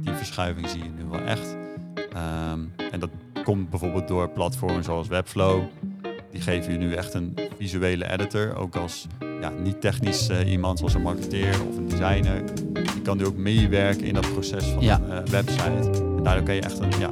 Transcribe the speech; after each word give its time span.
die 0.00 0.14
verschuiving 0.14 0.68
zie 0.68 0.82
je 0.82 0.90
nu 0.98 1.04
wel 1.10 1.20
echt. 1.20 1.56
Ehm, 2.12 2.60
en 2.92 3.00
dat 3.00 3.10
komt 3.44 3.70
bijvoorbeeld 3.70 4.08
door 4.08 4.28
platformen 4.30 4.84
zoals 4.84 5.08
Webflow. 5.08 5.62
Die 6.30 6.40
geven 6.40 6.72
je 6.72 6.78
nu 6.78 6.94
echt 6.94 7.14
een 7.14 7.34
visuele 7.58 8.10
editor. 8.10 8.54
Ook 8.56 8.76
als 8.76 9.06
ja, 9.40 9.48
niet 9.62 9.80
technisch 9.80 10.30
uh, 10.30 10.50
iemand 10.50 10.78
zoals 10.78 10.94
een 10.94 11.02
marketeer 11.02 11.54
of 11.68 11.76
een 11.76 11.88
designer. 11.88 12.42
Die 12.72 13.02
kan 13.02 13.16
nu 13.16 13.26
ook 13.26 13.36
meewerken 13.36 14.04
in 14.04 14.14
dat 14.14 14.32
proces 14.32 14.64
van 14.64 14.82
Ja. 14.82 15.00
een 15.00 15.10
eh, 15.24 15.30
website. 15.30 15.90
En 16.16 16.22
daardoor 16.22 16.44
kan 16.44 16.54
je 16.54 16.60
echt 16.60 16.78
een, 16.78 16.90
ja, 16.98 17.10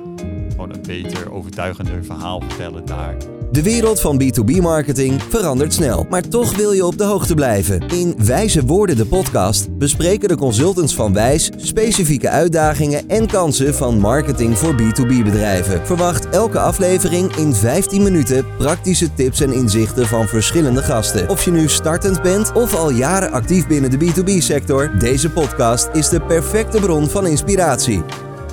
gewoon 0.51 0.73
een 0.73 0.83
beter, 0.87 1.33
overtuigender 1.33 2.05
verhaal 2.05 2.43
vertellen 2.49 2.87
daar. 2.87 3.17
De 3.51 3.63
wereld 3.63 4.01
van 4.01 4.23
B2B-marketing 4.23 5.23
verandert 5.29 5.75
snel, 5.75 6.07
maar 6.11 6.29
toch 6.29 6.57
wil 6.57 6.73
je 6.73 6.87
op 6.87 6.99
de 6.99 7.05
hoogte 7.05 7.35
blijven. 7.35 7.89
In 7.89 8.15
Wijze 8.19 8.65
Woorden, 8.65 8.97
de 8.97 9.07
podcast, 9.07 9.79
bespreken 9.79 10.29
de 10.29 10.37
consultants 10.37 10.95
van 10.95 11.13
Wijs 11.13 11.51
specifieke 11.57 12.29
uitdagingen 12.29 13.09
en 13.09 13.27
kansen 13.27 13.75
van 13.75 13.99
marketing 13.99 14.59
voor 14.59 14.75
B2B-bedrijven. 14.75 15.87
Verwacht 15.87 16.29
elke 16.29 16.59
aflevering 16.59 17.37
in 17.37 17.55
15 17.55 18.03
minuten 18.03 18.45
praktische 18.59 19.15
tips 19.15 19.41
en 19.41 19.53
inzichten 19.53 20.07
van 20.07 20.27
verschillende 20.27 20.83
gasten. 20.83 21.29
Of 21.29 21.45
je 21.45 21.51
nu 21.51 21.69
startend 21.69 22.23
bent 22.23 22.53
of 22.53 22.75
al 22.75 22.91
jaren 22.91 23.33
actief 23.33 23.67
binnen 23.67 23.91
de 23.91 23.99
B2B-sector, 23.99 24.99
deze 24.99 25.31
podcast 25.31 25.89
is 25.93 26.09
de 26.09 26.21
perfecte 26.21 26.81
bron 26.81 27.09
van 27.09 27.27
inspiratie. 27.27 28.03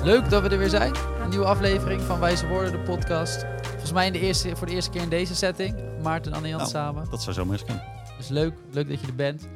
Leuk 0.02 0.30
dat 0.30 0.42
we 0.42 0.48
er 0.48 0.58
weer 0.58 0.68
zijn. 0.68 1.13
Een 1.24 1.30
nieuwe 1.30 1.46
aflevering 1.46 2.00
van 2.02 2.20
Wijze 2.20 2.46
Woorden, 2.48 2.72
de 2.72 2.78
podcast. 2.78 3.44
Volgens 3.62 3.92
mij 3.92 4.06
in 4.06 4.12
de 4.12 4.18
eerste, 4.20 4.56
voor 4.56 4.66
de 4.66 4.72
eerste 4.72 4.90
keer 4.90 5.02
in 5.02 5.08
deze 5.08 5.34
setting. 5.34 6.00
Maarten 6.02 6.30
en 6.30 6.36
Anne-Jan 6.36 6.58
Nou. 6.58 6.70
samen. 6.70 7.10
Dat 7.10 7.22
zou 7.22 7.34
zomaar 7.34 7.52
eens 7.52 7.64
kunnen. 7.64 7.84
Dus 8.16 8.28
leuk, 8.28 8.54
leuk 8.70 8.88
dat 8.88 9.00
je 9.00 9.06
er 9.06 9.14
bent. 9.14 9.48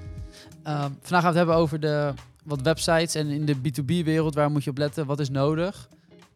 Ehm, 0.63 0.81
vandaag 0.81 1.01
gaan 1.11 1.21
we 1.21 1.27
het 1.27 1.35
hebben 1.37 1.55
over 1.55 1.81
de, 1.81 2.13
wat 2.45 2.61
websites 2.63 3.15
en 3.15 3.29
in 3.29 3.45
de 3.45 3.57
B2B-wereld, 3.57 4.35
waar 4.35 4.51
moet 4.51 4.65
je 4.65 4.71
op 4.71 4.79
letten, 4.79 5.07
wat 5.07 5.21
is 5.21 5.31
nodig? 5.31 5.89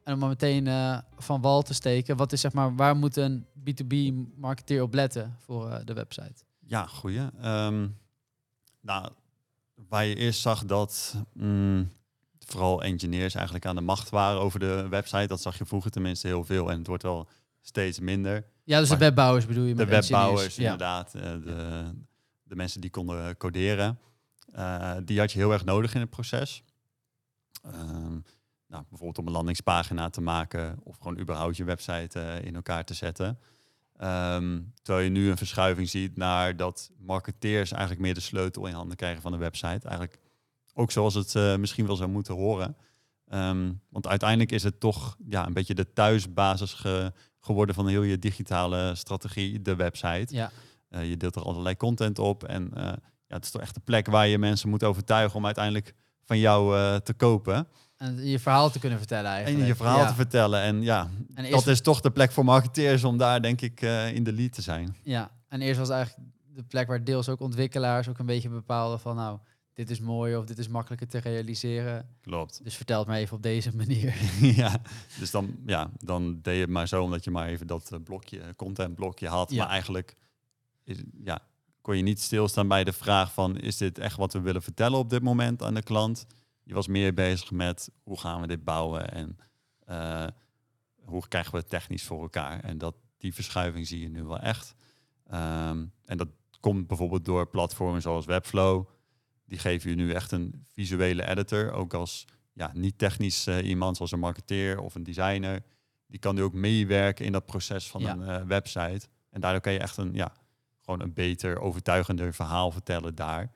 En 0.03 0.13
om 0.13 0.19
maar 0.19 0.29
meteen 0.29 0.67
eh, 0.67 0.99
van 1.19 1.41
wal 1.41 1.63
te 1.63 1.75
steken, 1.75 2.17
wat 2.17 2.33
is 2.33 2.41
zeg 2.41 2.53
maar, 2.53 2.75
waar 2.75 2.97
moet 2.97 3.17
een 3.17 3.47
B2B-marketeer 3.59 4.83
op 4.83 4.95
letten 4.95 5.37
voor 5.39 5.71
eh, 5.71 5.81
de 5.85 5.93
website? 5.93 6.43
Ja, 6.67 6.87
goeie. 6.87 7.21
Ehm, 7.41 7.89
nou, 8.81 9.09
waar 9.89 10.05
je 10.05 10.15
eerst 10.15 10.41
zag 10.41 10.65
dat 10.65 11.15
mm, 11.33 11.91
vooral 12.47 12.83
engineers 12.83 13.35
eigenlijk 13.35 13.67
aan 13.67 13.75
de 13.75 13.81
macht 13.81 14.11
waren 14.11 14.41
over 14.41 14.61
de 14.61 14.87
website. 14.89 15.27
Dat 15.27 15.41
zag 15.41 15.59
je 15.59 15.65
vroeger 15.65 15.91
tenminste 15.91 16.27
heel 16.27 16.45
veel 16.45 16.71
en 16.71 16.79
het 16.79 16.87
wordt 16.87 17.03
wel 17.03 17.29
steeds 17.61 17.99
minder. 18.01 18.45
Ja, 18.65 18.79
dus 18.81 18.89
Maar- 18.89 18.99
de 18.99 19.05
webbouwers 19.05 19.47
bedoel 19.47 19.65
je 19.65 19.75
De 19.75 19.85
webbouwers. 19.87 20.57
Ja. 20.57 20.63
inderdaad, 20.63 21.15
eh, 21.15 21.23
de, 21.23 21.85
de 22.43 22.55
mensen 22.57 22.81
die 22.81 22.91
konden 22.91 23.37
coderen. 23.37 23.99
eh, 24.53 24.93
die 25.05 25.19
had 25.19 25.33
je 25.33 25.39
heel 25.39 25.53
erg 25.53 25.65
nodig 25.65 25.95
in 25.95 26.01
het 26.01 26.11
proces. 26.11 26.63
Ehm, 27.63 28.13
nou, 28.67 28.85
bijvoorbeeld 28.89 29.19
om 29.19 29.27
een 29.27 29.33
landingspagina 29.33 30.11
te 30.11 30.21
maken 30.21 30.79
of 30.83 30.97
gewoon 30.97 31.19
überhaupt 31.19 31.57
je 31.57 31.65
website 31.65 32.21
eh, 32.21 32.45
in 32.45 32.55
elkaar 32.55 32.85
te 32.85 32.95
zetten. 32.95 33.39
Ehm, 33.97 34.61
terwijl 34.83 35.05
je 35.05 35.11
nu 35.11 35.31
een 35.31 35.37
verschuiving 35.37 35.89
ziet 35.89 36.17
naar 36.17 36.57
dat 36.57 36.91
marketeers 36.99 37.71
eigenlijk 37.71 38.01
meer 38.01 38.15
de 38.15 38.21
sleutel 38.21 38.67
in 38.67 38.75
handen 38.75 38.97
krijgen 38.97 39.23
van 39.23 39.33
de 39.33 39.39
website. 39.39 39.89
Eigenlijk 39.89 40.19
ook 40.75 40.91
zoals 40.91 41.15
het 41.15 41.35
eh, 41.35 41.57
misschien 41.57 41.87
wel 41.87 41.97
zou 41.97 42.11
moeten 42.11 42.35
horen. 42.35 42.77
Ehm, 43.29 43.73
want 43.89 44.07
uiteindelijk 44.07 44.53
is 44.53 44.63
het 44.63 44.81
toch 44.81 45.17
ja, 45.29 45.47
een 45.47 45.53
beetje 45.53 45.75
de 45.75 45.93
thuisbasis 45.93 46.73
ge- 46.73 47.13
geworden 47.41 47.75
van 47.75 47.89
heel 47.89 48.03
je 48.03 48.19
digitale 48.19 48.95
strategie, 48.95 49.63
de 49.63 49.77
website. 49.77 50.35
Ja. 50.35 50.51
Eh, 50.89 51.09
je 51.09 51.17
deelt 51.17 51.37
er 51.37 51.43
allerlei 51.43 51.77
content 51.77 52.19
op 52.19 52.45
en 52.45 52.71
eh, 52.75 52.83
ja, 53.27 53.37
het 53.39 53.45
is 53.45 53.51
toch 53.51 53.61
echt 53.63 53.75
de 53.75 53.81
plek 53.85 54.07
waar 54.07 54.27
je 54.29 54.39
mensen 54.39 54.69
moet 54.69 54.85
overtuigen 54.85 55.37
om 55.37 55.45
uiteindelijk 55.47 55.95
van 56.25 56.39
jou 56.39 56.75
te 57.01 57.15
kopen. 57.15 57.67
En 57.97 58.27
je 58.27 58.39
verhaal 58.39 58.71
te 58.71 58.79
kunnen 58.79 58.99
vertellen 58.99 59.31
eigenlijk. 59.31 59.61
En 59.63 59.67
je 59.69 59.75
verhaal 59.75 59.99
ja. 59.99 60.09
te 60.09 60.15
vertellen. 60.15 60.61
En 60.61 60.83
ja, 60.83 61.09
En 61.35 61.51
dat 61.51 61.67
is 61.67 61.81
toch 61.81 62.01
de 62.01 62.11
plek 62.11 62.33
voor 62.33 62.45
marketeers 62.45 63.05
om 63.05 63.17
daar 63.17 63.43
denk 63.43 63.61
ik 63.61 63.81
in 64.15 64.25
de 64.25 64.33
lead 64.33 64.53
te 64.53 64.63
zijn. 64.63 64.97
ja, 65.03 65.31
en 65.49 65.61
eerst 65.61 65.79
was 65.79 65.89
eigenlijk 65.89 66.29
de 66.55 66.63
plek 66.63 66.87
waar 66.89 67.05
deels 67.05 67.29
ook 67.29 67.41
ontwikkelaars 67.41 68.09
ook 68.09 68.19
een 68.19 68.27
beetje 68.27 68.49
bepaalden 68.49 69.01
van 69.01 69.17
nou, 69.17 69.39
dit 69.73 69.91
is 69.91 70.01
mooi 70.01 70.37
of 70.37 70.45
dit 70.45 70.59
is 70.59 70.69
makkelijker 70.69 71.09
te 71.09 71.19
realiseren. 71.19 72.09
Klopt. 72.21 72.65
Dus 72.65 72.77
vertel 72.77 72.99
het 72.99 73.09
maar 73.09 73.17
even 73.17 73.37
op 73.37 73.43
deze 73.43 73.77
manier. 73.77 74.15
ja, 74.63 74.81
dus 75.19 75.31
dan, 75.31 75.57
ja, 75.67 75.91
dan 75.99 76.39
deed 76.43 76.55
je 76.55 76.61
het 76.61 76.71
maar 76.71 76.89
zo 76.89 77.03
omdat 77.03 77.25
je 77.25 77.31
maar 77.31 77.49
even 77.49 77.67
dat 77.67 77.93
eh, 77.93 77.99
blokje, 78.05 78.55
content 78.57 78.95
blokje 78.95 79.29
had. 79.29 79.51
Ja. 79.51 79.63
Maar 79.63 79.73
eigenlijk 79.73 80.17
is, 80.85 81.03
ja, 81.25 81.41
kon 81.81 81.97
je 81.97 82.03
niet 82.03 82.21
stilstaan 82.21 82.69
bij 82.69 82.85
de 82.85 82.93
vraag 82.93 83.33
van 83.33 83.59
is 83.59 83.77
dit 83.77 83.99
echt 83.99 84.17
wat 84.17 84.33
we 84.33 84.41
willen 84.41 84.63
vertellen 84.63 84.99
op 84.99 85.11
dit 85.11 85.23
moment 85.23 85.63
aan 85.63 85.75
de 85.75 85.83
klant? 85.83 86.27
Je 86.63 86.75
was 86.75 86.87
meer 86.87 87.15
bezig 87.15 87.51
met 87.51 87.91
hoe 88.03 88.21
gaan 88.21 88.41
we 88.41 88.47
dit 88.47 88.65
bouwen 88.65 89.13
en 89.13 89.39
eh, 89.85 90.27
hoe 91.05 91.29
krijgen 91.29 91.53
we 91.53 91.59
het 91.59 91.69
technisch 91.69 92.05
voor 92.05 92.23
elkaar. 92.23 92.61
En 92.61 92.79
dat, 92.79 92.95
die 93.19 93.35
verschuiving 93.35 93.87
zie 93.87 94.01
je 94.01 94.09
nu 94.09 94.25
wel 94.25 94.39
echt. 94.39 94.75
Ehm, 95.27 95.87
en 96.05 96.17
dat 96.17 96.29
komt 96.61 96.87
bijvoorbeeld 96.87 97.25
door 97.25 97.49
platformen 97.49 98.03
zoals 98.03 98.25
Webflow. 98.25 98.87
Die 99.45 99.59
geven 99.59 99.91
je 99.91 99.97
nu 99.97 100.13
echt 100.13 100.33
een 100.33 100.67
visuele 100.75 101.27
editor, 101.29 101.73
ook 101.73 101.95
als 101.95 102.25
ja, 102.53 102.71
niet 102.75 102.99
technisch 102.99 103.47
eh, 103.47 103.67
iemand 103.69 103.97
zoals 103.97 104.13
een 104.13 104.19
marketeer 104.19 104.81
of 104.81 104.95
een 104.95 105.03
designer. 105.03 105.63
Die 106.07 106.19
kan 106.19 106.35
nu 106.35 106.43
ook 106.43 106.53
meewerken 106.53 107.25
in 107.25 107.33
dat 107.33 107.47
proces 107.47 107.89
van 107.89 108.01
Ja. 108.01 108.13
een 108.13 108.23
eh, 108.23 108.47
website. 108.47 109.07
En 109.31 109.41
daardoor 109.41 109.61
kan 109.61 109.73
je 109.73 109.79
echt 109.79 109.97
een, 109.97 110.15
ja, 110.15 110.33
gewoon 110.81 111.01
een 111.01 111.13
beter, 111.13 111.61
overtuigender 111.61 112.35
verhaal 112.35 112.71
vertellen 112.71 113.15
daar. 113.15 113.53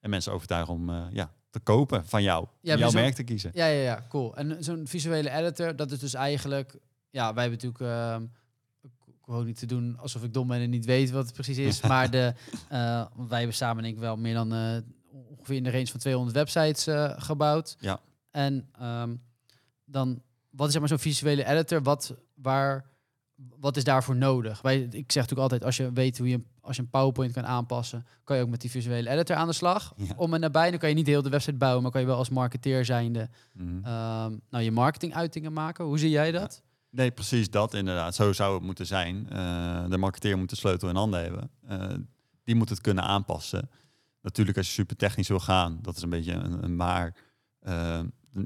En 0.00 0.10
mensen 0.10 0.32
overtuigen 0.32 0.74
om 0.74 0.90
eh, 0.90 1.06
ja, 1.10 1.32
te 1.50 1.60
kopen 1.60 2.06
van 2.06 2.22
jou. 2.22 2.46
Ja, 2.60 2.76
jouw 2.76 2.90
merk 2.90 3.14
te 3.14 3.22
kiezen. 3.22 3.50
Ja, 3.54 3.66
ja, 3.66 3.82
ja, 3.82 4.06
cool. 4.08 4.36
En 4.36 4.64
zo'n 4.64 4.86
visuele 4.86 5.30
editor, 5.30 5.76
dat 5.76 5.90
is 5.90 5.98
dus 5.98 6.14
eigenlijk, 6.14 6.74
ja, 7.10 7.34
wij 7.34 7.42
hebben 7.48 7.70
natuurlijk, 7.70 7.80
ehm, 7.92 8.22
ik 9.06 9.34
hoop 9.34 9.44
niet 9.44 9.58
te 9.58 9.66
doen 9.66 9.98
alsof 9.98 10.22
ik 10.22 10.32
dom 10.34 10.48
ben 10.48 10.60
en 10.60 10.70
niet 10.70 10.84
weet 10.84 11.10
wat 11.10 11.24
het 11.24 11.34
precies 11.34 11.58
is, 11.58 11.80
maar 11.92 12.10
de, 12.10 12.34
wij 13.28 13.38
hebben 13.38 13.54
samen 13.54 13.82
denk 13.82 13.94
ik 13.94 14.00
wel 14.00 14.16
meer 14.16 14.34
dan 14.34 14.52
ongeveer 15.48 15.66
in 15.66 15.72
de 15.72 15.78
range 15.78 15.90
van 15.90 16.00
200 16.00 16.36
websites 16.36 16.86
eh, 16.86 17.12
gebouwd. 17.16 17.76
Ja. 17.80 18.00
En 18.30 18.68
ehm, 18.78 19.14
dan, 19.84 20.22
wat 20.50 20.66
is 20.66 20.72
zeg 20.72 20.80
maar 20.80 20.90
zo'n 20.90 20.98
visuele 20.98 21.44
editor, 21.44 21.82
wat, 21.82 22.14
waar, 22.34 22.84
wat 23.60 23.76
is 23.76 23.84
daarvoor 23.84 24.16
nodig? 24.16 24.62
Wij, 24.62 24.78
ik 24.78 25.12
zeg 25.12 25.22
natuurlijk 25.22 25.40
altijd, 25.40 25.64
als 25.64 25.76
je 25.76 25.92
weet 25.92 26.18
hoe 26.18 26.28
je, 26.28 26.40
als 26.60 26.76
je 26.76 26.82
een 26.82 26.90
PowerPoint 26.90 27.32
kan 27.32 27.46
aanpassen, 27.46 28.06
kan 28.24 28.36
je 28.36 28.42
ook 28.42 28.48
met 28.48 28.60
die 28.60 28.70
visuele 28.70 29.10
editor 29.10 29.36
aan 29.36 29.46
de 29.46 29.52
slag. 29.52 29.92
Ja. 29.96 30.14
Om 30.16 30.34
en 30.34 30.40
nabij, 30.40 30.70
dan 30.70 30.78
kan 30.78 30.88
je 30.88 30.94
niet 30.94 31.06
heel 31.06 31.22
de 31.22 31.28
website 31.28 31.56
bouwen, 31.56 31.82
maar 31.82 31.92
kan 31.92 32.00
je 32.00 32.06
wel 32.06 32.16
als 32.16 32.28
marketeer 32.28 32.84
zijnde 32.84 33.28
ehm, 33.58 34.36
nou, 34.50 34.64
je 34.64 34.72
marketinguitingen 34.72 35.52
maken. 35.52 35.84
Hoe 35.84 35.98
zie 35.98 36.10
jij 36.10 36.30
dat? 36.30 36.62
Nee, 36.90 37.10
precies 37.10 37.50
dat 37.50 37.74
inderdaad. 37.74 38.14
Zo 38.14 38.32
zou 38.32 38.54
het 38.54 38.62
moeten 38.62 38.86
zijn. 38.86 39.26
Eh, 39.30 39.88
de 39.88 39.98
marketeer 39.98 40.38
moet 40.38 40.50
de 40.50 40.56
sleutel 40.56 40.88
in 40.88 40.96
handen 40.96 41.22
hebben. 41.22 41.50
Eh, 41.66 41.94
die 42.44 42.54
moet 42.54 42.68
het 42.68 42.80
kunnen 42.80 43.04
aanpassen. 43.04 43.70
Natuurlijk, 44.28 44.56
als 44.56 44.66
je 44.66 44.72
super 44.72 44.96
technisch 44.96 45.28
wil 45.28 45.40
gaan, 45.40 45.78
dat 45.82 45.96
is 45.96 46.02
een 46.02 46.10
beetje 46.10 46.32
een, 46.32 46.64
een 46.64 46.76
maar. 46.76 47.14
eh, 47.58 48.00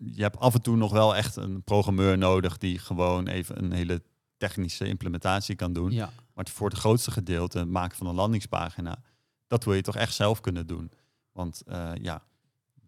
je 0.04 0.22
hebt 0.22 0.38
af 0.38 0.54
en 0.54 0.62
toe 0.62 0.76
nog 0.76 0.92
wel 0.92 1.16
echt 1.16 1.36
een 1.36 1.62
programmeur 1.62 2.18
nodig 2.18 2.58
die 2.58 2.78
gewoon 2.78 3.26
even 3.26 3.62
een 3.64 3.72
hele 3.72 4.02
technische 4.36 4.86
implementatie 4.86 5.54
kan 5.54 5.72
doen. 5.72 5.90
Ja, 5.90 6.12
Maar 6.34 6.46
voor 6.50 6.68
het 6.68 6.78
grootste 6.78 7.10
gedeelte, 7.10 7.58
het 7.58 7.68
maken 7.68 7.96
van 7.96 8.06
een 8.06 8.14
landingspagina, 8.14 9.02
dat 9.46 9.64
wil 9.64 9.74
je 9.74 9.82
toch 9.82 9.96
echt 9.96 10.14
zelf 10.14 10.40
kunnen 10.40 10.66
doen. 10.66 10.90
Want 11.32 11.62
eh, 11.66 11.92
ja, 12.00 12.22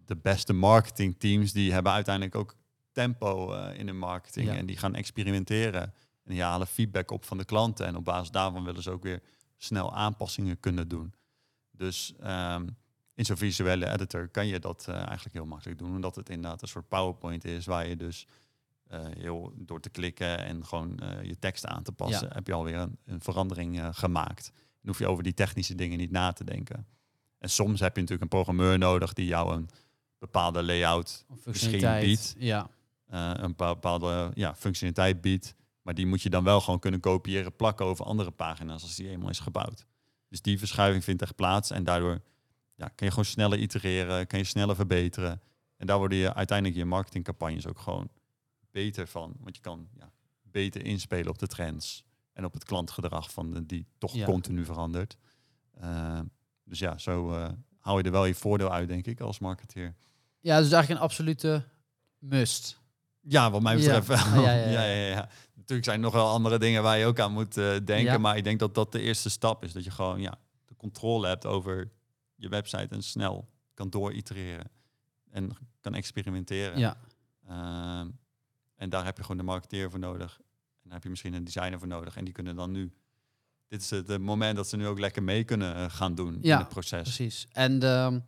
de 0.04 0.16
beste 0.16 0.52
marketingteams 0.52 1.52
die 1.52 1.72
hebben 1.72 1.92
uiteindelijk 1.92 2.34
ook 2.34 2.56
tempo 2.92 3.52
eh, 3.52 3.78
in 3.78 3.86
hun 3.86 3.98
marketing. 3.98 4.48
Ja. 4.48 4.54
En 4.54 4.66
die 4.66 4.76
gaan 4.76 4.94
experimenteren. 4.94 5.82
En 6.24 6.32
die 6.32 6.42
halen 6.42 6.66
feedback 6.66 7.10
op 7.10 7.24
van 7.24 7.38
de 7.38 7.44
klanten. 7.44 7.86
En 7.86 7.96
op 7.96 8.04
basis 8.04 8.30
daarvan 8.30 8.64
willen 8.64 8.82
ze 8.82 8.90
ook 8.90 9.02
weer 9.02 9.22
snel 9.56 9.94
aanpassingen 9.94 10.60
kunnen 10.60 10.88
doen. 10.88 11.14
Dus 11.70 12.14
ehm, 12.20 12.66
in 13.14 13.24
zo'n 13.24 13.36
visuele 13.36 13.90
editor 13.90 14.28
kan 14.28 14.46
je 14.46 14.58
dat 14.58 14.84
eh, 14.88 14.94
eigenlijk 14.94 15.34
heel 15.34 15.46
makkelijk 15.46 15.78
doen. 15.78 15.94
Omdat 15.94 16.16
het 16.16 16.28
inderdaad 16.28 16.62
een 16.62 16.68
soort 16.68 16.88
PowerPoint 16.88 17.44
is 17.44 17.66
waar 17.66 17.88
je 17.88 17.96
dus 17.96 18.26
eh, 18.86 19.00
heel 19.18 19.52
door 19.56 19.80
te 19.80 19.90
klikken 19.90 20.38
en 20.38 20.66
gewoon 20.66 20.98
eh, 20.98 21.22
je 21.22 21.38
tekst 21.38 21.66
aan 21.66 21.82
te 21.82 21.92
passen, 21.92 22.32
heb 22.32 22.46
je 22.46 22.52
alweer 22.52 22.76
een, 22.76 22.98
een 23.04 23.20
verandering 23.20 23.80
gemaakt. 23.90 24.52
Dan 24.54 24.92
hoef 24.92 24.98
je 24.98 25.06
over 25.06 25.22
die 25.22 25.34
technische 25.34 25.74
dingen 25.74 25.98
niet 25.98 26.10
na 26.10 26.32
te 26.32 26.44
denken. 26.44 26.86
En 27.38 27.50
soms 27.50 27.80
heb 27.80 27.94
je 27.94 28.00
natuurlijk 28.00 28.32
een 28.32 28.38
programmeur 28.38 28.78
nodig 28.78 29.12
die 29.12 29.26
jou 29.26 29.54
een 29.54 29.68
bepaalde 30.18 30.62
layout, 30.62 31.24
Misschien 31.44 32.00
biedt. 32.00 32.34
Ja, 32.38 32.68
een 33.06 33.50
bepa- 33.50 33.74
bepaalde 33.74 34.30
ja, 34.34 34.54
functionaliteit 34.54 35.20
biedt. 35.20 35.54
Maar 35.82 35.94
die 35.94 36.06
moet 36.06 36.22
je 36.22 36.30
dan 36.30 36.44
wel 36.44 36.60
gewoon 36.60 36.78
kunnen 36.78 37.00
kopiëren, 37.00 37.56
plakken 37.56 37.86
over 37.86 38.04
andere 38.04 38.30
pagina's 38.30 38.82
als 38.82 38.96
die 38.96 39.08
eenmaal 39.08 39.28
is 39.28 39.38
gebouwd. 39.38 39.86
Dus 40.28 40.42
die 40.42 40.58
verschuiving 40.58 41.04
vindt 41.04 41.22
echt 41.22 41.34
plaats 41.34 41.70
en 41.70 41.84
daardoor 41.84 42.20
ja, 42.74 42.86
kan 42.86 43.06
je 43.06 43.08
gewoon 43.10 43.24
sneller 43.24 43.58
itereren, 43.58 44.26
kan 44.26 44.38
je 44.38 44.44
sneller 44.44 44.74
verbeteren. 44.76 45.40
En 45.76 45.86
daar 45.86 45.98
worden 45.98 46.18
je 46.18 46.34
uiteindelijk 46.34 46.78
je 46.78 46.84
marketingcampagnes 46.84 47.66
ook 47.66 47.78
gewoon 47.78 48.08
beter 48.70 49.06
van. 49.06 49.34
Want 49.40 49.56
je 49.56 49.62
kan 49.62 49.88
ja, 49.98 50.10
beter 50.42 50.84
inspelen 50.84 51.28
op 51.28 51.38
de 51.38 51.46
trends 51.46 52.04
en 52.32 52.44
op 52.44 52.52
het 52.52 52.64
klantgedrag 52.64 53.32
van 53.32 53.50
de, 53.50 53.66
die 53.66 53.86
toch 53.98 54.12
Ja. 54.14 54.24
continu 54.24 54.64
verandert. 54.64 55.16
Eh, 55.80 56.20
dus 56.64 56.78
ja, 56.78 56.98
zo 56.98 57.32
eh, 57.32 57.48
hou 57.78 57.98
je 57.98 58.04
er 58.04 58.10
wel 58.10 58.24
je 58.24 58.34
voordeel 58.34 58.72
uit, 58.72 58.88
denk 58.88 59.06
ik, 59.06 59.20
als 59.20 59.38
marketeer. 59.38 59.94
ja 60.40 60.58
dus 60.60 60.70
eigenlijk 60.72 60.88
een 61.00 61.06
absolute 61.06 61.64
must. 62.18 62.82
Ja, 63.20 63.50
wat 63.50 63.62
mij 63.62 63.76
betreft. 63.76 64.10
Ah, 64.10 64.34
ja, 64.44 64.52
ja, 64.52 64.82
ja. 64.84 65.28
Natuurlijk 65.54 65.84
zijn 65.84 65.96
er 65.98 66.04
nog 66.04 66.12
wel 66.12 66.28
andere 66.28 66.58
dingen 66.58 66.82
waar 66.82 66.98
je 66.98 67.06
ook 67.06 67.20
aan 67.20 67.32
moet 67.32 67.56
eh, 67.56 67.76
denken. 67.84 68.20
Maar 68.20 68.36
ik 68.36 68.44
denk 68.44 68.58
dat 68.58 68.74
dat 68.74 68.92
de 68.92 69.00
eerste 69.00 69.30
stap 69.30 69.64
is. 69.64 69.72
Dat 69.72 69.84
je 69.84 69.90
gewoon 69.90 70.20
ja, 70.20 70.38
de 70.64 70.74
controle 70.76 71.26
hebt 71.26 71.46
over 71.46 71.90
je 72.34 72.48
website 72.48 72.94
en 72.94 73.02
snel 73.02 73.48
kan 73.74 73.90
dooritereren. 73.90 74.70
En 75.30 75.50
kan 75.80 75.94
experimenteren. 75.94 76.78
Ja, 76.78 76.96
Ehm, 77.48 78.10
en 78.74 78.88
daar 78.90 79.04
heb 79.04 79.16
je 79.16 79.22
gewoon 79.22 79.36
de 79.36 79.42
marketeer 79.42 79.90
voor 79.90 79.98
nodig. 79.98 80.36
En 80.40 80.82
daar 80.82 80.92
heb 80.92 81.02
je 81.02 81.08
misschien 81.10 81.32
een 81.34 81.44
designer 81.44 81.78
voor 81.78 81.88
nodig. 81.88 82.16
En 82.16 82.24
die 82.24 82.34
kunnen 82.34 82.56
dan 82.56 82.70
nu... 82.70 82.92
Dit 83.68 83.80
is 83.82 83.90
het 83.90 84.18
moment 84.20 84.56
dat 84.56 84.68
ze 84.68 84.76
nu 84.76 84.86
ook 84.86 84.98
lekker 84.98 85.22
mee 85.22 85.44
kunnen 85.44 85.74
eh, 85.74 85.84
gaan 85.90 86.14
doen 86.14 86.38
Ja, 86.42 86.52
in 86.54 86.58
het 86.58 86.68
proces. 86.68 87.02
precies. 87.02 87.46
En 87.52 87.82
ehm, 87.82 88.20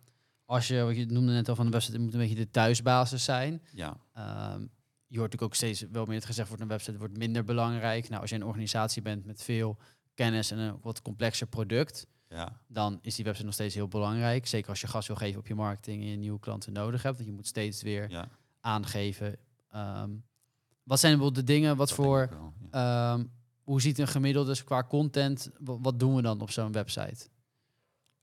als 0.44 0.68
je, 0.68 0.82
wat 0.82 0.96
je 0.96 1.06
noemde 1.06 1.32
net 1.32 1.48
al 1.48 1.54
van 1.54 1.64
de 1.66 1.70
website, 1.72 1.92
het 1.92 2.02
moet 2.02 2.12
een 2.14 2.18
beetje 2.20 2.34
de 2.34 2.50
thuisbasis 2.50 3.24
zijn. 3.24 3.62
Ja, 3.72 3.96
Ehm, 4.12 4.60
je 5.06 5.18
hoort 5.18 5.32
natuurlijk 5.32 5.42
ook 5.42 5.54
steeds 5.54 5.80
wel 5.90 6.04
meer 6.04 6.14
het 6.14 6.24
gezegd 6.24 6.48
wordt, 6.48 6.62
een 6.62 6.68
website 6.68 6.98
wordt 6.98 7.16
minder 7.16 7.44
belangrijk. 7.44 8.08
Nou, 8.08 8.20
als 8.20 8.30
je 8.30 8.36
een 8.36 8.44
organisatie 8.44 9.02
bent 9.02 9.24
met 9.24 9.42
veel 9.42 9.78
kennis 10.14 10.50
en 10.50 10.58
een 10.58 10.78
wat 10.82 11.02
complexer 11.02 11.46
product, 11.46 12.06
ja, 12.28 12.60
dan 12.66 12.98
is 13.02 13.14
die 13.14 13.24
website 13.24 13.44
nog 13.44 13.54
steeds 13.54 13.74
heel 13.74 13.88
belangrijk. 13.88 14.46
Zeker 14.46 14.68
als 14.70 14.80
je 14.80 14.86
gas 14.86 15.06
wil 15.06 15.16
geven 15.16 15.40
op 15.40 15.46
je 15.46 15.54
marketing 15.54 16.02
en 16.02 16.08
je 16.10 16.16
nieuwe 16.16 16.38
klanten 16.38 16.72
nodig 16.72 17.02
hebt. 17.02 17.16
Want 17.16 17.28
je 17.28 17.34
moet 17.34 17.46
steeds 17.46 17.82
weer 17.82 18.10
ja. 18.10 18.28
aangeven. 18.60 19.36
Ehm, 19.70 20.10
wat 20.82 21.00
zijn 21.00 21.12
bijvoorbeeld 21.16 21.46
de 21.46 21.52
dingen, 21.52 21.76
wat 21.76 21.88
dat 21.88 21.96
voor, 21.96 22.22
ik 22.22 22.30
wel, 22.30 22.52
ja. 22.70 23.12
ehm, 23.14 23.24
hoe 23.62 23.80
ziet 23.80 23.98
een 23.98 24.08
gemiddelde 24.08 24.48
dus 24.50 24.64
qua 24.64 24.82
content, 24.84 25.50
wa- 25.58 25.78
wat 25.80 25.98
doen 25.98 26.14
we 26.14 26.22
dan 26.22 26.40
op 26.40 26.50
zo'n 26.50 26.72
website? 26.72 27.28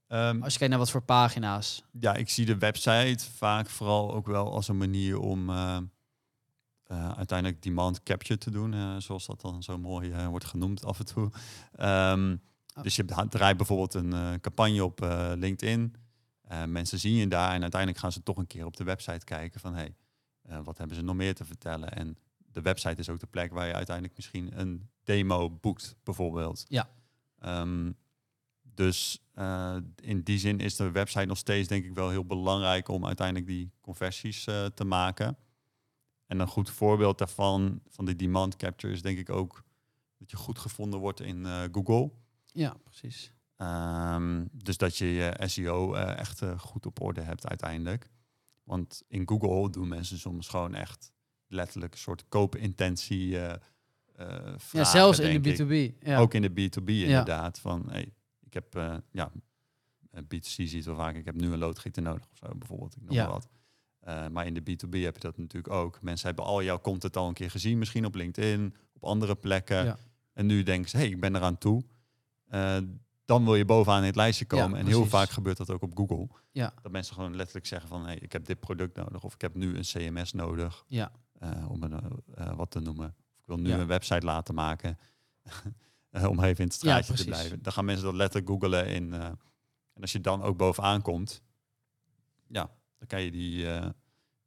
Ehm, 0.07 0.41
Als 0.43 0.51
je 0.53 0.57
kijkt 0.57 0.69
naar 0.73 0.81
wat 0.83 0.91
voor 0.91 1.03
pagina's. 1.03 1.83
Ja, 1.99 2.13
ik 2.15 2.29
zie 2.29 2.45
de 2.45 2.57
website 2.57 3.19
vaak 3.35 3.69
vooral 3.69 4.13
ook 4.13 4.25
wel 4.27 4.53
als 4.53 4.67
een 4.67 4.77
manier 4.77 5.19
om 5.19 5.49
eh, 5.49 5.77
uiteindelijk 7.15 7.61
demand 7.61 8.03
capture 8.03 8.37
te 8.39 8.51
doen, 8.51 9.01
zoals 9.01 9.25
dat 9.25 9.41
dan 9.41 9.63
zo 9.63 9.77
mooi 9.77 10.11
eh, 10.11 10.27
wordt 10.27 10.45
genoemd 10.45 10.85
af 10.85 10.99
en 10.99 11.05
toe. 11.05 11.31
Oh. 12.75 12.83
Dus 12.83 12.95
je 12.95 13.05
dra- 13.05 13.27
draait 13.27 13.57
bijvoorbeeld 13.57 13.93
een 13.93 14.13
eh, 14.13 14.33
campagne 14.41 14.83
op 14.83 15.01
eh, 15.01 15.31
LinkedIn. 15.35 15.95
Eh, 16.41 16.63
mensen 16.63 16.99
zien 16.99 17.13
je 17.13 17.27
daar 17.27 17.53
en 17.53 17.61
uiteindelijk 17.61 18.01
gaan 18.01 18.11
ze 18.11 18.23
toch 18.23 18.37
een 18.37 18.47
keer 18.47 18.65
op 18.65 18.77
de 18.77 18.83
website 18.83 19.25
kijken 19.25 19.59
van 19.59 19.75
hey, 19.75 19.95
wat 20.63 20.77
hebben 20.77 20.95
ze 20.95 21.03
nog 21.03 21.15
meer 21.15 21.35
te 21.35 21.45
vertellen? 21.45 21.91
En 21.91 22.17
de 22.37 22.61
website 22.61 22.99
is 22.99 23.09
ook 23.09 23.19
de 23.19 23.27
plek 23.27 23.51
waar 23.51 23.67
je 23.67 23.73
uiteindelijk 23.73 24.15
misschien 24.15 24.59
een 24.59 24.89
demo 25.03 25.49
boekt, 25.49 25.95
bijvoorbeeld. 26.03 26.65
Ja. 26.67 26.89
Ehm, 27.39 27.91
dus 28.61 29.23
in 30.01 30.21
die 30.23 30.37
zin 30.39 30.59
is 30.59 30.75
de 30.75 30.91
website 30.91 31.25
nog 31.25 31.37
steeds 31.37 31.67
denk 31.67 31.85
ik 31.85 31.93
wel 31.93 32.09
heel 32.09 32.25
belangrijk 32.25 32.87
om 32.87 33.05
uiteindelijk 33.05 33.47
die 33.47 33.71
conversies 33.81 34.43
te 34.73 34.83
maken. 34.85 35.37
En 36.25 36.39
een 36.39 36.47
goed 36.47 36.69
voorbeeld 36.69 37.17
daarvan, 37.17 37.81
van 37.89 38.05
die 38.05 38.15
demand 38.15 38.55
capture, 38.55 38.93
is 38.93 39.01
denk 39.01 39.17
ik 39.17 39.29
ook 39.29 39.63
dat 40.17 40.31
je 40.31 40.37
goed 40.37 40.59
gevonden 40.59 40.99
wordt 40.99 41.19
in 41.19 41.45
Google. 41.71 42.11
Ja, 42.53 42.75
precies. 42.83 43.33
Ehm, 43.57 44.45
dus 44.51 44.77
dat 44.77 44.97
je 44.97 45.05
je 45.05 45.33
SEO 45.45 45.93
eh, 45.93 46.17
echt 46.17 46.41
eh, 46.41 46.59
goed 46.59 46.85
op 46.85 47.01
orde 47.01 47.21
hebt 47.21 47.47
uiteindelijk. 47.47 48.09
Want 48.63 49.03
in 49.07 49.27
Google 49.29 49.69
doen 49.69 49.87
mensen 49.87 50.19
soms 50.19 50.47
gewoon 50.47 50.75
echt 50.75 51.11
letterlijk 51.47 51.93
een 51.93 51.99
soort 51.99 52.25
koopintentie 52.29 53.39
eh 53.39 53.51
eh 53.51 53.59
Ja, 54.15 54.59
vragen, 54.59 54.91
zelfs 54.91 55.19
in 55.19 55.41
de 55.41 55.53
B2B. 55.93 56.05
Ja. 56.05 56.19
Ook 56.19 56.33
in 56.33 56.41
de 56.41 56.49
B2B 56.49 56.85
inderdaad. 56.85 57.59
Van, 57.59 57.89
hey, 57.89 58.13
ik 58.39 58.53
heb, 58.53 58.73
ja, 59.11 59.31
eh, 60.11 60.21
B2C 60.23 60.41
ziet 60.41 60.85
wel 60.85 60.95
vaak, 60.95 61.15
ik 61.15 61.25
heb 61.25 61.35
nu 61.35 61.51
een 61.51 61.57
loodgieter 61.59 62.01
nodig 62.01 62.27
of 62.31 62.37
zo 62.37 62.55
bijvoorbeeld. 62.57 62.95
Ik 62.95 63.01
noem 63.01 63.13
Ja. 63.13 63.27
wat. 63.27 63.47
Maar 64.31 64.45
in 64.45 64.53
de 64.53 64.61
B2B 64.61 65.01
heb 65.03 65.13
je 65.15 65.21
dat 65.21 65.37
natuurlijk 65.37 65.73
ook. 65.73 66.01
Mensen 66.01 66.27
hebben 66.27 66.45
al 66.45 66.63
jouw 66.63 66.79
content 66.79 67.17
al 67.17 67.27
een 67.27 67.33
keer 67.33 67.51
gezien, 67.51 67.77
misschien 67.77 68.05
op 68.05 68.15
LinkedIn, 68.15 68.75
op 68.93 69.03
andere 69.03 69.35
plekken. 69.35 69.97
En 70.33 70.45
nu 70.45 70.63
denken 70.63 70.89
ze, 70.89 70.97
hey, 70.97 71.07
ik 71.09 71.19
ben 71.19 71.35
eraan 71.35 71.57
toe. 71.57 71.83
Eh, 72.53 72.77
dan 73.25 73.43
wil 73.43 73.55
je 73.55 73.65
bovenaan 73.65 73.99
in 73.99 74.05
het 74.05 74.15
lijstje 74.15 74.45
Ja, 74.47 74.61
komen. 74.61 74.79
en 74.79 74.85
heel 74.85 75.05
vaak 75.05 75.29
gebeurt 75.29 75.57
dat 75.57 75.69
ook 75.71 75.81
op 75.81 75.97
Google. 75.97 76.27
Ja. 76.51 76.73
Dat 76.81 76.91
mensen 76.91 77.15
gewoon 77.15 77.35
letterlijk 77.35 77.65
zeggen 77.65 77.89
van, 77.89 78.05
hey, 78.05 78.15
ik 78.15 78.31
heb 78.31 78.45
dit 78.45 78.59
product 78.59 78.95
nodig. 78.95 79.23
Of 79.23 79.33
ik 79.33 79.41
heb 79.41 79.55
nu 79.55 79.77
een 79.77 79.83
CMS 79.83 80.33
nodig. 80.33 80.83
Ja. 80.87 81.11
eh, 81.39 81.69
om 81.69 81.83
een, 81.83 82.23
eh, 82.35 82.53
wat 82.55 82.71
te 82.71 82.79
noemen. 82.79 83.05
Of 83.07 83.39
ik 83.39 83.45
wil 83.45 83.57
nu 83.57 83.69
Ja. 83.69 83.77
een 83.79 83.87
website 83.87 84.25
laten 84.25 84.53
maken. 84.55 84.97
Om 86.29 86.39
even 86.43 86.57
in 86.57 86.63
het 86.65 86.73
straatje 86.73 87.13
te 87.13 87.25
blijven. 87.25 87.61
Dan 87.63 87.73
gaan 87.73 87.85
mensen 87.85 88.05
dat 88.05 88.13
letterlijk 88.13 88.47
googelen. 88.51 88.87
In, 88.87 89.13
en 89.13 90.01
als 90.01 90.11
je 90.11 90.21
dan 90.21 90.41
ook 90.43 90.57
bovenaan 90.57 91.01
komt, 91.01 91.41
ja, 92.47 92.69
dan 92.97 93.07
kan 93.07 93.21
je 93.21 93.31
die, 93.31 93.65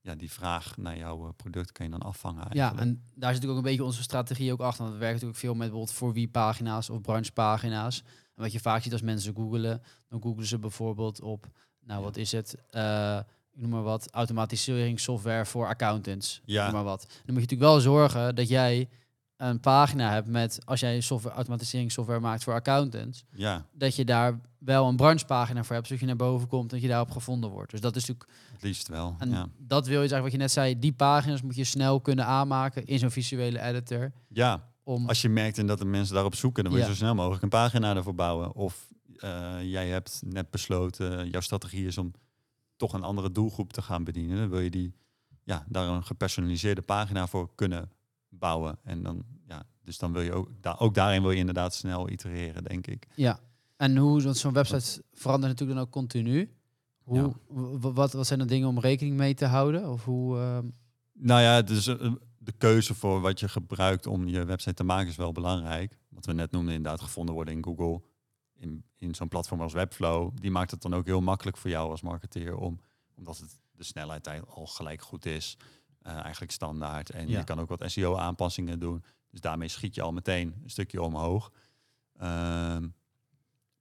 ja, 0.07 0.15
die 0.15 0.31
vraag 0.33 0.77
naar 0.77 0.97
jouw 0.97 1.27
eh, 1.27 1.33
product 1.37 1.73
kan 1.73 1.87
je 1.87 1.93
dan 1.93 2.01
afvangen. 2.03 2.47
Ja, 2.51 2.61
Eigenlijk. 2.63 2.81
en 2.81 2.95
daar 2.95 3.05
zit 3.05 3.21
natuurlijk 3.21 3.51
ook 3.51 3.57
een 3.57 3.63
beetje 3.63 3.85
onze 3.85 4.03
strategie 4.03 4.53
ook 4.53 4.61
achter. 4.61 4.81
Want 4.83 4.93
we 4.93 4.99
werken 5.01 5.15
natuurlijk 5.15 5.41
veel 5.41 5.55
met 5.55 5.61
bijvoorbeeld 5.69 5.93
voor 5.97 6.13
wie 6.13 6.29
pagina's 6.29 6.91
of 6.91 7.01
branchepagina's. 7.01 8.03
En 8.35 8.43
wat 8.43 8.53
je 8.53 8.61
vaak 8.61 8.83
ziet 8.83 8.93
als 8.93 9.03
mensen 9.03 9.35
googelen, 9.35 9.83
dan 10.09 10.23
googelen 10.23 10.47
ze 10.47 10.59
bijvoorbeeld 10.59 11.21
op, 11.21 11.47
nou 11.81 11.99
Ja. 11.99 12.05
wat 12.05 12.17
is 12.17 12.33
het, 12.33 12.57
Eh, 12.71 13.19
ik 13.53 13.63
noem 13.63 13.71
maar 13.71 13.83
wat, 13.83 14.11
automatiseringssoftware 14.11 15.47
voor 15.47 15.67
accountants. 15.67 16.41
Ja. 16.45 16.65
Noem 16.65 16.73
maar 16.75 16.85
wat. 16.85 17.01
Dan 17.01 17.11
moet 17.17 17.25
je 17.27 17.33
natuurlijk 17.33 17.71
wel 17.71 17.81
zorgen 17.81 18.35
dat 18.35 18.49
jij 18.49 18.89
een 19.37 19.61
pagina 19.61 20.11
hebt 20.13 20.29
met, 20.29 20.59
als 20.65 20.81
jij 20.81 21.01
software, 21.01 21.35
automatiseringssoftware 21.37 22.21
maakt 22.21 22.45
voor 22.45 22.55
accountants, 22.55 23.25
ja, 23.33 23.67
dat 23.73 23.97
je 23.97 24.05
daar 24.05 24.41
wel 24.67 24.89
een 24.89 24.97
branchepagina 24.97 25.65
voor 25.65 25.75
hebt, 25.75 25.87
zodat 25.87 26.01
je 26.03 26.07
naar 26.09 26.17
boven 26.17 26.49
komt 26.49 26.63
en 26.63 26.69
dat 26.69 26.81
je 26.81 26.89
daarop 26.89 27.11
gevonden 27.11 27.51
wordt. 27.51 27.71
Dus 27.71 27.81
dat 27.81 27.97
is 27.97 28.07
natuurlijk 28.07 28.39
het 28.53 28.63
liefst 28.63 28.89
wel. 28.89 29.15
en 29.19 29.31
Ja. 29.31 29.49
dat 29.59 29.87
wil 29.87 30.03
je 30.03 30.09
eigenlijk 30.09 30.23
wat 30.23 30.33
je 30.33 30.39
net 30.39 30.51
zei, 30.53 30.79
die 30.79 30.93
pagina's 30.93 31.43
moet 31.43 31.57
je 31.57 31.65
snel 31.65 32.01
kunnen 32.01 32.27
aanmaken 32.27 32.85
in 32.87 32.99
zo'n 32.99 33.11
visuele 33.11 33.61
editor. 33.61 34.13
ja, 34.29 34.69
Om, 34.85 35.09
als 35.09 35.23
je 35.23 35.29
merkt 35.29 35.59
en 35.59 35.67
dat 35.67 35.79
de 35.79 35.85
mensen 35.85 36.15
daarop 36.15 36.35
zoeken, 36.35 36.63
dan 36.65 36.73
wil 36.73 36.83
je 36.83 36.89
Ja. 36.89 36.95
zo 36.95 36.99
snel 36.99 37.15
mogelijk 37.15 37.43
een 37.43 37.49
pagina 37.49 37.97
ervoor 37.97 38.15
bouwen. 38.15 38.55
Of 38.55 38.89
eh, 39.17 39.55
jij 39.63 39.89
hebt 39.89 40.23
net 40.27 40.51
besloten, 40.51 41.31
jouw 41.31 41.41
strategie 41.41 41.87
is 41.87 41.99
om 41.99 42.13
toch 42.77 42.93
een 42.93 43.03
andere 43.03 43.33
doelgroep 43.33 43.73
te 43.73 43.83
gaan 43.83 44.05
bedienen. 44.05 44.37
Dan 44.37 44.49
wil 44.49 44.61
je 44.61 44.71
die, 44.71 44.95
ja, 45.45 45.65
daar 45.69 45.89
een 45.89 46.05
gepersonaliseerde 46.05 46.83
pagina 46.83 47.27
voor 47.27 47.51
kunnen 47.55 47.91
bouwen. 48.29 48.79
En 48.85 49.03
dan, 49.03 49.25
ja, 49.49 49.63
dus 49.85 49.99
dan 49.99 50.13
wil 50.13 50.23
je 50.23 50.33
ook, 50.33 50.49
daar 50.61 50.81
ook 50.81 50.95
daarin 50.95 51.23
wil 51.23 51.31
je 51.31 51.37
inderdaad 51.39 51.75
snel 51.75 52.11
itereren, 52.11 52.65
denk 52.65 52.87
ik. 52.87 53.07
ja. 53.15 53.39
En 53.77 53.97
hoe 53.97 54.35
zo'n 54.35 54.53
website 54.53 55.03
verandert 55.13 55.53
natuurlijk 55.53 55.79
dan 55.79 55.87
ook 55.87 55.93
continu. 55.93 56.51
Hoe, 57.03 57.17
Ja. 57.19 57.33
wat, 57.93 58.13
wat 58.13 58.27
zijn 58.27 58.39
de 58.39 58.45
dingen 58.45 58.69
om 58.69 58.79
rekening 58.81 59.17
mee 59.17 59.35
te 59.35 59.45
houden? 59.47 59.91
Of 59.91 60.05
hoe, 60.05 60.39
ehm, 60.39 60.67
Nou 61.13 61.41
ja, 61.41 61.63
dus 61.63 61.85
de 62.39 62.53
keuze 62.59 62.95
voor 62.95 63.21
wat 63.21 63.41
je 63.41 63.49
gebruikt 63.49 64.07
om 64.07 64.27
je 64.29 64.45
website 64.45 64.75
te 64.75 64.85
maken 64.85 65.09
is 65.09 65.17
wel 65.17 65.33
belangrijk. 65.33 65.99
Wat 66.09 66.27
we 66.27 66.33
net 66.33 66.51
noemden, 66.51 66.75
inderdaad 66.75 67.01
gevonden 67.01 67.35
worden 67.35 67.55
in 67.55 67.65
Google. 67.65 68.03
In, 68.59 68.85
in 68.97 69.15
zo'n 69.15 69.29
platform 69.29 69.61
als 69.61 69.73
Webflow. 69.73 70.31
Die 70.41 70.51
maakt 70.51 70.71
het 70.71 70.83
dan 70.83 70.95
ook 70.95 71.07
heel 71.07 71.21
makkelijk 71.21 71.57
voor 71.57 71.71
jou 71.71 71.91
als 71.91 72.01
marketeer 72.03 72.57
om, 72.57 72.81
omdat 73.15 73.39
het 73.39 73.61
de 73.73 73.85
snelheid 73.85 74.29
al 74.49 74.67
gelijk 74.67 75.03
goed 75.03 75.27
is. 75.27 75.57
eh, 76.03 76.13
eigenlijk 76.23 76.53
standaard. 76.53 77.11
En 77.11 77.29
Ja. 77.29 77.39
je 77.39 77.45
kan 77.45 77.61
ook 77.61 77.69
wat 77.69 77.83
SEO 77.87 78.17
aanpassingen 78.17 78.79
doen. 78.79 79.05
Dus 79.31 79.41
daarmee 79.41 79.69
schiet 79.69 79.95
je 79.95 80.03
al 80.03 80.13
meteen 80.13 80.55
een 80.63 80.71
stukje 80.71 81.03
omhoog. 81.03 81.53
Ehm, 82.17 82.89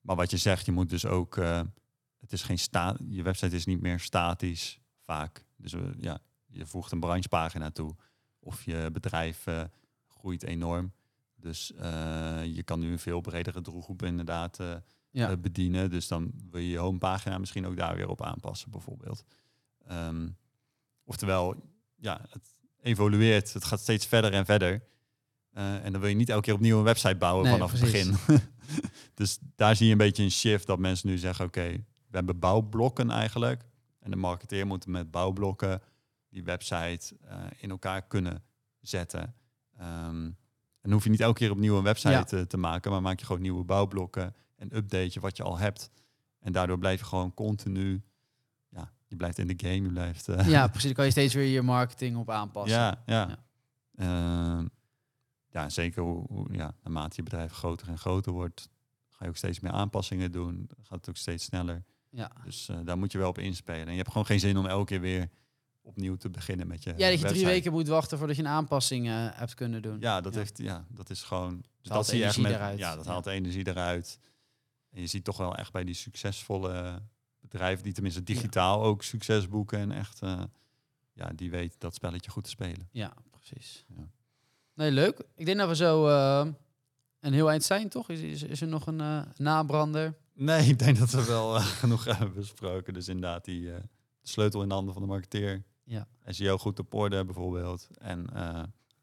maar 0.05 0.15
wat 0.15 0.31
je 0.31 0.37
zegt, 0.37 0.65
je 0.65 0.71
moet 0.71 0.89
dus 0.89 1.05
ook. 1.05 1.37
eh, 1.37 1.61
het 2.19 2.33
is 2.33 2.43
geen 2.43 2.59
sta 2.59 2.95
je 3.09 3.23
website 3.23 3.55
is 3.55 3.65
niet 3.65 3.81
meer 3.81 3.99
statisch 3.99 4.79
vaak. 5.03 5.45
Dus 5.55 5.73
eh, 5.73 5.81
ja, 5.97 6.19
je 6.45 6.65
voegt 6.65 6.91
een 6.91 6.99
branchepagina 6.99 7.71
toe. 7.71 7.95
Of 8.39 8.63
je 8.63 8.89
bedrijf 8.93 9.47
eh, 9.47 9.63
groeit 10.07 10.43
enorm. 10.43 10.93
Dus 11.35 11.67
je 12.43 12.61
kan 12.65 12.79
nu 12.79 12.91
een 12.91 12.99
veel 12.99 13.21
bredere 13.21 13.61
doelgroep 13.61 14.03
inderdaad 14.03 14.59
ja. 15.09 15.37
bedienen. 15.37 15.89
Dus 15.89 16.07
dan 16.07 16.31
wil 16.51 16.61
je 16.61 16.69
je 16.69 16.77
homepagina 16.77 17.37
misschien 17.37 17.65
ook 17.65 17.77
daar 17.77 17.95
weer 17.95 18.09
op 18.09 18.23
aanpassen, 18.23 18.71
bijvoorbeeld. 18.71 19.23
Ehm, 19.87 20.29
oftewel, 21.03 21.55
ja, 21.95 22.21
het 22.29 22.55
evolueert. 22.81 23.53
Het 23.53 23.65
gaat 23.65 23.79
steeds 23.79 24.05
verder 24.05 24.33
en 24.33 24.45
verder. 24.45 24.83
En 25.51 25.91
dan 25.91 26.01
wil 26.01 26.09
je 26.09 26.15
niet 26.15 26.29
elke 26.29 26.41
keer 26.41 26.53
opnieuw 26.53 26.77
een 26.77 26.83
website 26.83 27.15
bouwen 27.15 27.43
Nee, 27.43 27.53
vanaf 27.53 27.71
precies. 27.73 28.07
het 28.07 28.25
begin. 28.25 28.41
dus 29.15 29.39
daar 29.55 29.75
zie 29.75 29.85
je 29.85 29.91
een 29.91 29.97
beetje 29.97 30.23
een 30.23 30.31
shift 30.31 30.67
dat 30.67 30.79
mensen 30.79 31.09
nu 31.09 31.17
zeggen, 31.17 31.45
oké, 31.45 31.71
we 32.07 32.15
hebben 32.21 32.39
bouwblokken 32.39 33.09
eigenlijk. 33.11 33.63
En 33.99 34.11
de 34.11 34.17
marketeer 34.17 34.67
moet 34.67 34.87
met 34.87 35.11
bouwblokken 35.11 35.81
die 36.29 36.43
website 36.43 37.15
eh, 37.27 37.37
in 37.57 37.69
elkaar 37.69 38.01
kunnen 38.07 38.43
zetten. 38.79 39.35
Ehm, 39.77 40.25
en 40.25 40.35
dan 40.81 40.91
hoef 40.91 41.03
je 41.03 41.09
niet 41.09 41.19
elke 41.21 41.39
keer 41.39 41.51
opnieuw 41.51 41.77
een 41.77 41.83
website 41.83 42.47
te 42.47 42.57
maken, 42.57 42.91
maar 42.91 43.01
maak 43.01 43.19
je 43.19 43.25
gewoon 43.25 43.41
nieuwe 43.41 43.63
bouwblokken 43.63 44.35
en 44.55 44.75
update 44.75 45.09
je 45.11 45.19
wat 45.19 45.37
je 45.37 45.43
al 45.43 45.57
hebt. 45.57 45.89
En 46.39 46.51
daardoor 46.51 46.79
blijf 46.79 46.99
je 46.99 47.05
gewoon 47.05 47.33
continu, 47.33 48.01
ja, 48.69 48.91
je 49.07 49.15
blijft 49.15 49.37
in 49.37 49.47
de 49.47 49.53
game, 49.57 49.81
je 49.81 49.89
blijft... 49.91 50.27
eh, 50.29 50.49
ja, 50.49 50.67
precies. 50.67 50.83
Dan 50.85 50.93
kan 50.93 51.05
je 51.05 51.11
steeds 51.11 51.33
weer 51.33 51.45
je 51.45 51.61
marketing 51.61 52.17
op 52.17 52.29
aanpassen. 52.29 52.77
ja, 52.79 53.03
ja. 53.05 53.27
Ja. 53.27 53.43
Ehm, 54.57 54.67
ja, 55.49 55.69
zeker 55.69 56.01
hoe, 56.03 56.25
hoe- 56.27 56.53
ja, 56.53 56.73
naarmate 56.83 57.13
je 57.15 57.23
bedrijf 57.23 57.51
groter 57.51 57.87
en 57.87 57.97
groter 57.97 58.31
wordt, 58.31 58.69
ga 59.15 59.23
je 59.23 59.29
ook 59.29 59.37
steeds 59.37 59.59
meer 59.59 59.71
aanpassingen 59.71 60.31
doen. 60.31 60.69
Gaat 60.81 60.99
het 60.99 61.09
ook 61.09 61.17
steeds 61.17 61.43
sneller. 61.43 61.83
Ja. 62.09 62.31
Dus 62.43 62.69
eh, 62.69 62.77
daar 62.83 62.97
moet 62.97 63.11
je 63.11 63.17
wel 63.17 63.29
op 63.29 63.37
inspelen. 63.37 63.85
En 63.85 63.91
je 63.91 63.97
hebt 63.97 64.07
gewoon 64.07 64.25
geen 64.25 64.39
zin 64.39 64.57
om 64.57 64.65
elke 64.65 64.85
keer 64.85 65.01
weer 65.01 65.29
opnieuw 65.81 66.15
te 66.15 66.29
beginnen 66.29 66.67
met 66.67 66.83
je 66.83 66.93
Ja, 66.97 67.09
dat 67.09 67.19
je 67.19 67.27
drie 67.27 67.45
weken 67.45 67.71
moet 67.71 67.87
wachten 67.87 68.17
voordat 68.17 68.35
je 68.35 68.41
een 68.41 68.47
aanpassing 68.47 69.07
eh, 69.07 69.27
hebt 69.31 69.53
kunnen 69.53 69.81
doen. 69.81 69.99
Ja, 69.99 70.21
dat, 70.21 70.33
Ja. 70.33 70.39
Heeft, 70.39 70.57
ja, 70.57 70.85
dat 70.89 71.09
is 71.09 71.23
gewoon... 71.23 71.55
Dus 71.81 71.89
haalt 71.91 72.01
dat 72.01 72.05
zie 72.05 72.17
je 72.17 72.23
echt 72.23 72.37
energie 72.37 72.57
met, 72.57 72.61
eruit. 72.61 72.79
Ja, 72.79 72.95
dat 72.95 73.05
haalt 73.05 73.25
energie 73.25 73.67
eruit. 73.67 74.19
En 74.91 75.01
je 75.01 75.07
ziet 75.07 75.23
toch 75.23 75.37
wel 75.37 75.55
echt 75.55 75.71
bij 75.71 75.83
die 75.83 75.93
succesvolle 75.93 77.01
bedrijven, 77.39 77.83
die 77.83 77.93
tenminste 77.93 78.23
digitaal 78.23 78.83
ook 78.83 79.03
succes 79.03 79.47
boeken 79.47 79.79
en 79.79 79.91
echt, 79.91 80.21
eh, 80.21 80.43
ja, 81.13 81.31
die 81.35 81.49
weet 81.49 81.75
dat 81.79 81.95
spelletje 81.95 82.31
goed 82.31 82.43
te 82.43 82.49
spelen. 82.49 82.89
Ja, 82.91 83.13
precies. 83.29 83.85
Ja. 83.97 84.09
Nee, 84.73 84.91
leuk. 84.91 85.21
Ik 85.35 85.45
denk 85.45 85.57
dat 85.57 85.67
we 85.67 85.75
zo 85.75 86.07
een 87.25 87.33
heel 87.33 87.49
eind 87.49 87.63
zijn, 87.63 87.89
toch? 87.89 88.09
Is, 88.09 88.19
is, 88.19 88.43
is 88.43 88.61
er 88.61 88.67
nog 88.67 88.87
een 88.87 89.01
eh, 89.01 89.21
nabrander? 89.37 90.13
Nee, 90.33 90.67
ik 90.69 90.79
denk 90.79 90.97
dat 90.97 91.11
we 91.11 91.25
wel 91.25 91.55
eh, 91.55 91.65
genoeg 91.81 92.03
hebben 92.05 92.33
besproken. 92.33 92.93
Dus 92.93 93.07
inderdaad, 93.07 93.45
die 93.45 93.71
eh, 93.73 93.83
sleutel 94.21 94.61
in 94.61 94.67
de 94.67 94.73
handen 94.73 94.93
van 94.93 95.01
de 95.03 95.07
marketeer. 95.09 95.63
Ja. 95.83 96.07
SEO 96.25 96.57
goed 96.57 96.79
op 96.79 96.93
orde 96.93 97.25
bijvoorbeeld. 97.25 97.87
En 97.97 98.27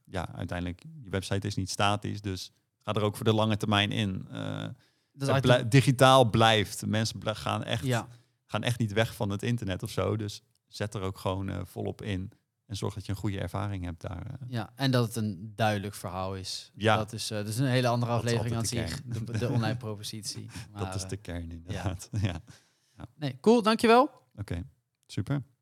ja, 0.05 0.35
uiteindelijk, 0.35 0.83
je 1.03 1.11
website 1.11 1.47
is 1.47 1.55
niet 1.55 1.71
statisch, 1.71 2.21
dus 2.21 2.51
ga 2.81 2.93
er 2.93 3.03
ook 3.03 3.17
voor 3.17 3.25
de 3.25 3.33
lange 3.35 3.57
termijn 3.57 3.91
in. 3.93 4.27
Eh, 4.31 4.33
Dat 4.33 4.73
is 5.13 5.21
het 5.21 5.29
eigenlijk- 5.29 5.43
blij- 5.43 5.69
digitaal 5.69 6.25
blijft. 6.31 6.87
Mensen 6.87 7.21
gaan 7.37 7.65
echt, 7.65 7.85
ja, 7.85 8.09
gaan 8.47 8.63
echt 8.63 8.79
niet 8.79 8.93
weg 8.93 9.15
van 9.15 9.31
het 9.31 9.43
internet 9.43 9.83
of 9.83 9.91
zo. 9.91 10.17
Dus 10.17 10.43
zet 10.69 10.95
er 10.95 11.01
ook 11.03 11.19
gewoon 11.19 11.67
volop 11.67 12.03
in. 12.03 12.31
En 12.67 12.77
zorg 12.77 12.95
dat 12.95 13.07
je 13.07 13.13
een 13.13 13.19
goede 13.19 13.41
ervaring 13.41 13.85
hebt 13.85 14.01
daar. 14.01 14.27
eh. 14.27 14.35
ja, 14.49 14.73
en 14.75 14.91
dat 14.91 15.07
het 15.07 15.17
een 15.17 15.53
duidelijk 15.57 15.95
verhaal 15.95 16.37
is. 16.37 16.71
Ja. 16.75 16.97
Dat 16.97 17.13
is, 17.13 17.31
eh, 17.31 17.39
dat 17.39 17.49
is 17.49 17.59
een 17.59 17.67
hele 17.67 17.89
andere 17.89 18.13
aflevering 18.13 18.57
aan 18.57 18.67
zich, 18.67 19.03
de 19.03 19.25
de, 19.25 19.39
de 19.39 19.49
online 19.49 19.77
propositie. 19.77 20.47
dat 20.79 20.95
is 20.95 21.03
eh, 21.03 21.09
de 21.09 21.17
kern 21.17 21.51
inderdaad. 21.51 22.11
Ja. 22.21 22.41
Nee, 23.17 23.39
cool, 23.41 23.63
dankjewel. 23.63 24.11
Oké, 24.37 24.63
super. 25.07 25.43